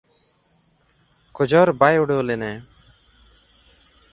ᱠᱚᱡᱚᱨ 1.35 1.67
ᱵᱟᱭ 1.79 1.95
ᱩᱰᱟᱹᱣ 2.03 2.21
ᱞᱮᱱᱟᱭ᱾ 2.27 2.57